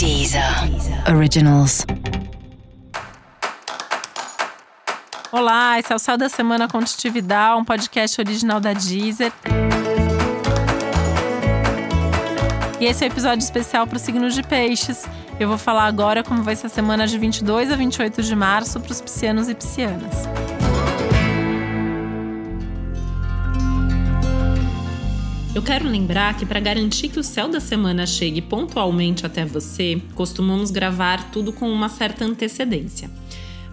Deezer 0.00 0.42
Originals. 1.14 1.84
Olá, 5.30 5.78
esse 5.78 5.92
é 5.92 5.94
o 5.94 5.98
Céu 5.98 6.16
da 6.16 6.26
Semana 6.30 6.66
Contitividade, 6.66 7.60
um 7.60 7.64
podcast 7.66 8.18
original 8.18 8.60
da 8.60 8.72
Deezer. 8.72 9.30
E 12.80 12.86
esse 12.86 13.04
é 13.04 13.08
o 13.08 13.10
um 13.10 13.12
episódio 13.12 13.44
especial 13.44 13.86
para 13.86 13.96
o 13.96 14.00
signo 14.00 14.30
de 14.30 14.42
Peixes. 14.42 15.04
Eu 15.38 15.48
vou 15.48 15.58
falar 15.58 15.84
agora 15.84 16.24
como 16.24 16.42
vai 16.42 16.56
ser 16.56 16.68
a 16.68 16.70
semana 16.70 17.06
de 17.06 17.18
22 17.18 17.70
a 17.70 17.76
28 17.76 18.22
de 18.22 18.34
março 18.34 18.80
para 18.80 18.92
os 18.92 19.02
piscianos 19.02 19.50
e 19.50 19.54
piscianas. 19.54 20.14
Eu 25.52 25.62
quero 25.62 25.88
lembrar 25.88 26.36
que 26.36 26.46
para 26.46 26.60
garantir 26.60 27.08
que 27.08 27.18
o 27.18 27.24
céu 27.24 27.48
da 27.48 27.58
semana 27.58 28.06
chegue 28.06 28.40
pontualmente 28.40 29.26
até 29.26 29.44
você, 29.44 30.00
costumamos 30.14 30.70
gravar 30.70 31.32
tudo 31.32 31.52
com 31.52 31.68
uma 31.68 31.88
certa 31.88 32.24
antecedência. 32.24 33.10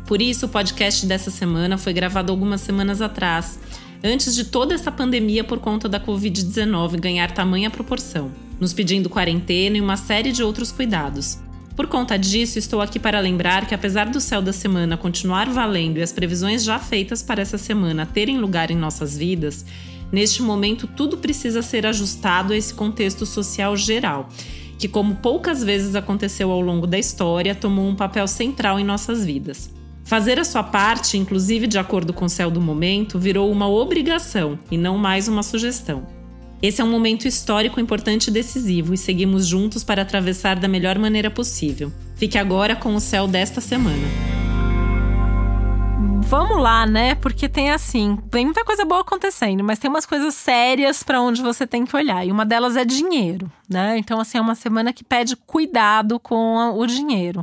Por 0.08 0.20
isso, 0.20 0.48
o 0.48 0.50
podcast 0.50 1.06
dessa 1.06 1.30
semana 1.30 1.78
foi 1.78 1.94
gravado 1.94 2.32
algumas 2.32 2.62
semanas 2.62 3.00
atrás, 3.00 3.60
antes 4.04 4.34
de 4.34 4.46
toda 4.46 4.74
essa 4.74 4.92
pandemia 4.92 5.44
por 5.44 5.60
conta 5.60 5.88
da 5.88 6.00
Covid-19 6.00 7.00
ganhar 7.00 7.32
tamanha 7.32 7.70
proporção, 7.70 8.32
nos 8.60 8.74
pedindo 8.74 9.08
quarentena 9.08 9.78
e 9.78 9.82
uma 9.82 9.98
série 9.98 10.32
de 10.32 10.42
outros 10.42 10.72
cuidados. 10.72 11.38
Por 11.76 11.86
conta 11.86 12.18
disso, 12.18 12.58
estou 12.58 12.82
aqui 12.82 12.98
para 12.98 13.20
lembrar 13.20 13.68
que, 13.68 13.76
apesar 13.76 14.08
do 14.08 14.20
céu 14.20 14.42
da 14.42 14.52
semana 14.52 14.98
continuar 14.98 15.48
valendo 15.48 16.00
e 16.00 16.02
as 16.02 16.12
previsões 16.12 16.64
já 16.64 16.80
feitas 16.80 17.22
para 17.22 17.40
essa 17.40 17.60
semana 17.60 18.04
terem 18.04 18.40
lugar 18.40 18.72
em 18.72 18.76
nossas 18.76 19.16
vidas, 19.16 19.64
Neste 20.12 20.42
momento, 20.42 20.88
tudo 20.88 21.18
precisa 21.18 21.62
ser 21.62 21.86
ajustado 21.86 22.54
a 22.54 22.58
esse 22.58 22.74
contexto 22.74 23.26
social 23.26 23.76
geral, 23.76 24.30
que, 24.78 24.88
como 24.88 25.16
poucas 25.16 25.64
vezes 25.64 25.96
aconteceu 25.96 26.52
ao 26.52 26.62
longo 26.62 26.88
da 26.88 26.98
história, 26.98 27.56
tomou 27.56 27.88
um 27.88 27.96
papel 27.96 28.28
central 28.28 28.80
em 28.80 28.84
nossas 28.84 29.26
vidas. 29.26 29.70
Fazer 30.04 30.40
a 30.40 30.46
sua 30.46 30.64
parte, 30.64 31.18
inclusive 31.18 31.68
de 31.68 31.78
acordo 31.78 32.14
com 32.14 32.26
o 32.26 32.30
céu 32.30 32.50
do 32.50 32.62
momento, 32.62 33.20
virou 33.20 33.52
uma 33.52 33.68
obrigação 33.68 34.58
e 34.72 34.78
não 34.78 34.98
mais 34.98 35.28
uma 35.28 35.44
sugestão. 35.44 36.08
Esse 36.62 36.82
é 36.82 36.84
um 36.84 36.90
momento 36.90 37.28
histórico 37.28 37.80
importante 37.80 38.28
e 38.28 38.32
decisivo 38.32 38.94
e 38.94 38.98
seguimos 38.98 39.46
juntos 39.46 39.84
para 39.84 40.02
atravessar 40.02 40.58
da 40.58 40.68
melhor 40.68 40.98
maneira 40.98 41.30
possível. 41.30 41.92
Fique 42.16 42.38
agora 42.38 42.76
com 42.76 42.96
o 42.96 43.00
céu 43.00 43.28
desta 43.28 43.60
semana 43.60 44.47
vamos 46.28 46.62
lá, 46.62 46.86
né? 46.86 47.16
Porque 47.16 47.48
tem 47.48 47.72
assim, 47.72 48.18
tem 48.30 48.44
muita 48.44 48.66
coisa 48.66 48.84
boa 48.84 49.00
acontecendo, 49.00 49.64
mas 49.64 49.80
tem 49.80 49.90
umas 49.90 50.06
coisas 50.06 50.36
sérias 50.36 51.02
para 51.02 51.22
onde 51.22 51.42
você 51.42 51.66
tem 51.66 51.86
que 51.86 51.96
olhar. 51.96 52.26
E 52.26 52.32
uma 52.32 52.46
delas 52.46 52.76
é 52.76 52.84
dinheiro, 52.84 53.50
né? 53.68 53.98
Então, 53.98 54.20
assim, 54.20 54.38
é 54.38 54.42
uma 54.42 54.54
semana 54.54 54.92
que 54.92 55.06
pede 55.06 55.38
cuidado 55.38 56.20
com 56.20 56.74
o 56.78 56.86
dinheiro. 56.86 57.42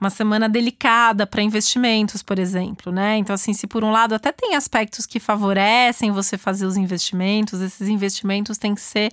Uma 0.00 0.10
semana 0.10 0.48
delicada 0.48 1.24
para 1.24 1.40
investimentos, 1.40 2.20
por 2.20 2.38
exemplo, 2.38 2.92
né? 2.92 3.16
Então, 3.16 3.32
assim, 3.32 3.52
se 3.52 3.66
por 3.66 3.84
um 3.84 3.92
lado 3.92 4.14
até 4.14 4.32
tem 4.32 4.56
aspectos 4.56 5.06
que 5.06 5.20
favorecem 5.20 6.10
você 6.10 6.36
fazer 6.36 6.66
os 6.66 6.76
investimentos, 6.76 7.60
esses 7.60 7.88
investimentos 7.88 8.58
têm 8.58 8.74
que 8.74 8.80
ser 8.80 9.12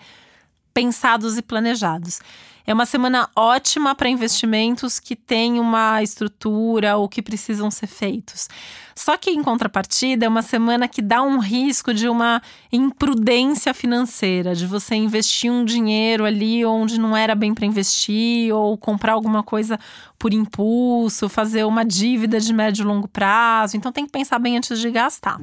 pensados 0.73 1.38
e 1.38 1.41
planejados. 1.41 2.19
É 2.66 2.73
uma 2.73 2.85
semana 2.85 3.29
ótima 3.35 3.93
para 3.93 4.07
investimentos 4.07 4.97
que 4.97 5.17
têm 5.17 5.59
uma 5.59 6.02
estrutura 6.02 6.95
ou 6.95 7.09
que 7.09 7.21
precisam 7.21 7.69
ser 7.69 7.88
feitos. 7.88 8.47
Só 8.95 9.17
que, 9.17 9.31
em 9.31 9.44
contrapartida, 9.44 10.25
é 10.25 10.29
uma 10.29 10.41
semana 10.41 10.88
que 10.88 11.01
dá 11.01 11.21
um 11.21 11.39
risco 11.39 11.94
de 11.94 12.07
uma 12.07 12.41
imprudência 12.71 13.73
financeira, 13.73 14.55
de 14.55 14.66
você 14.66 14.95
investir 14.95 15.51
um 15.51 15.66
dinheiro 15.66 16.23
ali 16.23 16.63
onde 16.63 16.97
não 16.97 17.17
era 17.17 17.35
bem 17.35 17.53
para 17.53 17.66
investir, 17.66 18.53
ou 18.53 18.77
comprar 18.77 19.13
alguma 19.13 19.44
coisa 19.44 19.77
por 20.17 20.33
impulso, 20.33 21.27
fazer 21.27 21.66
uma 21.66 21.83
dívida 21.83 22.39
de 22.39 22.53
médio 22.53 22.83
e 22.83 22.85
longo 22.85 23.09
prazo. 23.09 23.75
Então, 23.75 23.91
tem 23.91 24.05
que 24.05 24.11
pensar 24.11 24.39
bem 24.39 24.55
antes 24.55 24.79
de 24.79 24.89
gastar. 24.89 25.38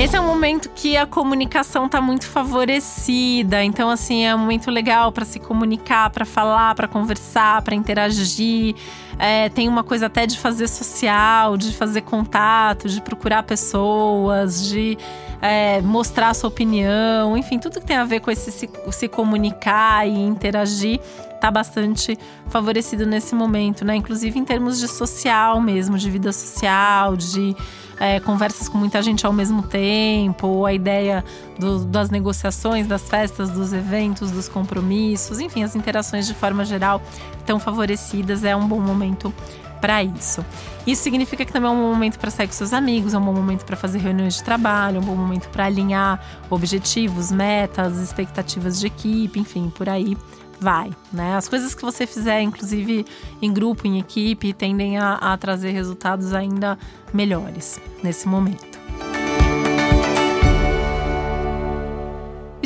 Esse 0.00 0.16
é 0.16 0.20
um 0.20 0.26
momento 0.26 0.70
que 0.74 0.96
a 0.96 1.04
comunicação 1.04 1.84
está 1.84 2.00
muito 2.00 2.26
favorecida. 2.26 3.62
Então, 3.62 3.90
assim, 3.90 4.24
é 4.24 4.34
um 4.34 4.38
momento 4.38 4.70
legal 4.70 5.12
para 5.12 5.26
se 5.26 5.38
comunicar, 5.38 6.08
para 6.08 6.24
falar, 6.24 6.74
para 6.74 6.88
conversar, 6.88 7.60
para 7.60 7.74
interagir. 7.74 8.74
É, 9.18 9.50
tem 9.50 9.68
uma 9.68 9.84
coisa 9.84 10.06
até 10.06 10.26
de 10.26 10.38
fazer 10.38 10.68
social, 10.68 11.58
de 11.58 11.74
fazer 11.74 12.00
contato, 12.00 12.88
de 12.88 12.98
procurar 13.02 13.42
pessoas, 13.42 14.66
de 14.70 14.96
é, 15.40 15.80
mostrar 15.80 16.34
sua 16.34 16.48
opinião, 16.48 17.36
enfim, 17.36 17.58
tudo 17.58 17.80
que 17.80 17.86
tem 17.86 17.96
a 17.96 18.04
ver 18.04 18.20
com 18.20 18.30
esse 18.30 18.50
se, 18.52 18.68
se 18.90 19.08
comunicar 19.08 20.06
e 20.06 20.12
interagir 20.12 21.00
está 21.34 21.50
bastante 21.50 22.18
favorecido 22.48 23.06
nesse 23.06 23.34
momento, 23.34 23.82
né? 23.84 23.96
Inclusive 23.96 24.38
em 24.38 24.44
termos 24.44 24.78
de 24.78 24.86
social 24.86 25.58
mesmo, 25.60 25.96
de 25.96 26.10
vida 26.10 26.32
social, 26.32 27.16
de 27.16 27.56
é, 27.98 28.20
conversas 28.20 28.68
com 28.68 28.76
muita 28.76 29.02
gente 29.02 29.24
ao 29.24 29.32
mesmo 29.32 29.62
tempo, 29.62 30.66
a 30.66 30.72
ideia 30.72 31.24
do, 31.58 31.84
das 31.84 32.10
negociações, 32.10 32.86
das 32.86 33.02
festas, 33.08 33.50
dos 33.50 33.72
eventos, 33.72 34.30
dos 34.30 34.48
compromissos, 34.48 35.40
enfim, 35.40 35.62
as 35.62 35.74
interações 35.74 36.26
de 36.26 36.34
forma 36.34 36.64
geral 36.64 37.00
tão 37.46 37.58
favorecidas 37.58 38.44
é 38.44 38.54
um 38.54 38.66
bom 38.66 38.80
momento 38.80 39.32
para 39.80 40.02
isso. 40.02 40.44
Isso 40.86 41.02
significa 41.02 41.44
que 41.44 41.52
também 41.52 41.70
é 41.70 41.72
um 41.72 41.90
momento 41.92 42.18
para 42.18 42.30
sair 42.30 42.46
com 42.46 42.52
seus 42.52 42.72
amigos, 42.72 43.14
é 43.14 43.18
um 43.18 43.24
bom 43.24 43.32
momento 43.32 43.64
para 43.64 43.76
fazer 43.76 43.98
reuniões 43.98 44.34
de 44.34 44.44
trabalho, 44.44 44.96
é 44.96 45.00
um 45.00 45.04
bom 45.04 45.16
momento 45.16 45.48
para 45.48 45.66
alinhar 45.66 46.20
objetivos, 46.48 47.30
metas, 47.30 47.98
expectativas 47.98 48.80
de 48.80 48.86
equipe, 48.86 49.38
enfim, 49.38 49.70
por 49.74 49.88
aí 49.88 50.16
vai, 50.60 50.90
né? 51.12 51.36
As 51.36 51.48
coisas 51.48 51.74
que 51.74 51.82
você 51.82 52.06
fizer, 52.06 52.42
inclusive 52.42 53.06
em 53.40 53.52
grupo, 53.52 53.86
em 53.86 53.98
equipe, 53.98 54.52
tendem 54.52 54.98
a, 54.98 55.14
a 55.14 55.36
trazer 55.36 55.70
resultados 55.70 56.34
ainda 56.34 56.78
melhores 57.12 57.80
nesse 58.02 58.28
momento. 58.28 58.69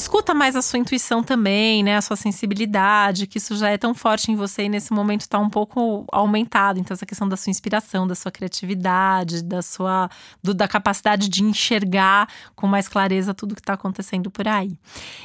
Escuta 0.05 0.35
mais 0.35 0.55
a 0.55 0.61
sua 0.61 0.79
intuição 0.79 1.23
também, 1.23 1.83
né? 1.83 1.97
A 1.97 2.03
sua 2.03 2.15
sensibilidade, 2.15 3.27
que 3.27 3.39
isso 3.39 3.57
já 3.57 3.71
é 3.71 3.79
tão 3.79 3.95
forte 3.95 4.31
em 4.31 4.37
você 4.37 4.65
e 4.65 4.69
nesse 4.69 4.93
momento 4.93 5.23
está 5.23 5.39
um 5.39 5.49
pouco 5.49 6.05
aumentado. 6.13 6.79
Então, 6.79 6.95
essa 6.95 7.07
questão 7.07 7.27
da 7.27 7.39
sua 7.39 7.51
inspiração, 7.51 8.07
da 8.07 8.15
sua 8.15 8.31
criatividade, 8.31 9.43
da 9.43 9.63
sua 9.63 10.11
do, 10.43 10.53
da 10.53 10.69
capacidade 10.69 11.27
de 11.27 11.43
enxergar 11.43 12.29
com 12.55 12.67
mais 12.67 12.87
clareza 12.87 13.33
tudo 13.33 13.55
que 13.55 13.63
está 13.63 13.73
acontecendo 13.73 14.31
por 14.31 14.47
aí. 14.47 14.79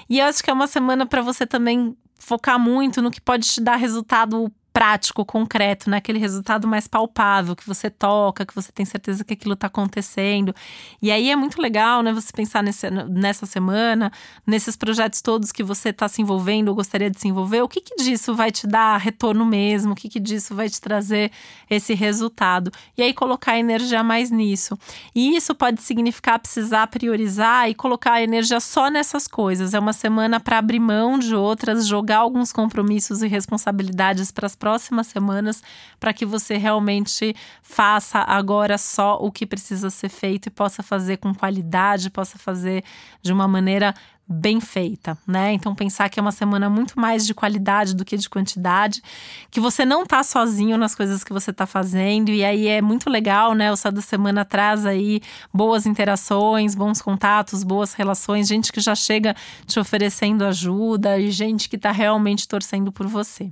E 0.09 0.19
eu 0.19 0.25
acho 0.25 0.41
que 0.41 0.49
é 0.49 0.53
uma 0.53 0.65
semana 0.65 1.05
para 1.05 1.21
você 1.21 1.45
também 1.45 1.93
focar 2.17 2.57
muito 2.57 3.01
no 3.01 3.11
que 3.11 3.19
pode 3.19 3.49
te 3.49 3.59
dar 3.59 3.75
resultado 3.75 4.49
prático, 4.71 5.25
concreto, 5.25 5.89
né? 5.89 5.97
Aquele 5.97 6.19
resultado 6.19 6.67
mais 6.67 6.87
palpável 6.87 7.55
que 7.55 7.65
você 7.65 7.89
toca, 7.89 8.45
que 8.45 8.55
você 8.55 8.71
tem 8.71 8.85
certeza 8.85 9.23
que 9.23 9.33
aquilo 9.33 9.53
está 9.53 9.67
acontecendo. 9.67 10.53
E 11.01 11.11
aí 11.11 11.29
é 11.29 11.35
muito 11.35 11.61
legal, 11.61 12.01
né? 12.01 12.13
Você 12.13 12.31
pensar 12.31 12.63
nesse, 12.63 12.89
nessa 12.89 13.45
semana, 13.45 14.11
nesses 14.45 14.75
projetos 14.75 15.21
todos 15.21 15.51
que 15.51 15.63
você 15.63 15.89
está 15.89 16.07
se 16.07 16.21
envolvendo 16.21 16.69
ou 16.69 16.75
gostaria 16.75 17.09
de 17.09 17.19
se 17.19 17.27
envolver, 17.27 17.61
o 17.61 17.67
que, 17.67 17.81
que 17.81 17.95
disso 17.95 18.35
vai 18.35 18.51
te 18.51 18.67
dar 18.67 18.97
retorno 18.97 19.45
mesmo? 19.45 19.93
O 19.93 19.95
que, 19.95 20.07
que 20.07 20.19
disso 20.19 20.55
vai 20.55 20.69
te 20.69 20.79
trazer 20.79 21.31
esse 21.69 21.93
resultado? 21.93 22.71
E 22.97 23.01
aí 23.01 23.13
colocar 23.13 23.57
energia 23.57 24.03
mais 24.03 24.29
nisso. 24.29 24.77
E 25.15 25.35
isso 25.35 25.55
pode 25.55 25.81
significar 25.81 26.39
precisar 26.39 26.87
priorizar 26.87 27.69
e 27.69 27.73
colocar 27.73 28.13
a 28.13 28.23
energia 28.23 28.59
só 28.59 28.89
nessas 28.89 29.27
coisas. 29.27 29.73
É 29.73 29.79
uma 29.79 29.93
semana 29.93 30.39
para 30.39 30.57
abrir 30.57 30.79
mão 30.79 31.17
de 31.17 31.35
outras, 31.35 31.87
jogar 31.87 32.19
alguns 32.19 32.51
compromissos 32.51 33.21
e 33.21 33.27
responsabilidades 33.27 34.31
para 34.31 34.45
as 34.45 34.55
próximas 34.59 35.07
semanas 35.07 35.63
para 35.99 36.13
que 36.13 36.25
você 36.25 36.57
realmente 36.57 37.35
faça 37.63 38.19
agora 38.19 38.77
só 38.77 39.15
o 39.15 39.31
que 39.31 39.45
precisa 39.45 39.89
ser 39.89 40.09
feito 40.09 40.47
e 40.47 40.51
possa 40.51 40.83
fazer 40.83 41.17
com 41.17 41.33
qualidade, 41.33 42.09
possa 42.09 42.37
fazer 42.37 42.83
de 43.21 43.31
uma 43.31 43.47
maneira 43.47 43.95
bem 44.31 44.61
feita, 44.61 45.17
né? 45.25 45.53
Então 45.53 45.73
pensar 45.73 46.07
que 46.07 46.19
é 46.19 46.21
uma 46.21 46.31
semana 46.31 46.69
muito 46.69 46.99
mais 46.99 47.25
de 47.25 47.33
qualidade 47.33 47.95
do 47.95 48.05
que 48.05 48.15
de 48.15 48.29
quantidade, 48.29 49.01
que 49.49 49.59
você 49.59 49.83
não 49.83 50.05
tá 50.05 50.21
sozinho 50.21 50.77
nas 50.77 50.93
coisas 50.93 51.23
que 51.23 51.33
você 51.33 51.51
tá 51.51 51.65
fazendo 51.65 52.29
e 52.29 52.45
aí 52.45 52.67
é 52.67 52.79
muito 52.79 53.09
legal, 53.09 53.55
né? 53.55 53.71
O 53.71 53.75
Só 53.75 53.89
da 53.89 54.01
Semana 54.01 54.45
traz 54.45 54.85
aí 54.85 55.19
boas 55.51 55.87
interações, 55.87 56.75
bons 56.75 57.01
contatos, 57.01 57.63
boas 57.63 57.93
relações, 57.93 58.47
gente 58.47 58.71
que 58.71 58.79
já 58.79 58.93
chega 58.93 59.35
te 59.65 59.79
oferecendo 59.79 60.45
ajuda 60.45 61.17
e 61.17 61.31
gente 61.31 61.67
que 61.67 61.77
tá 61.77 61.91
realmente 61.91 62.47
torcendo 62.47 62.91
por 62.91 63.07
você. 63.07 63.51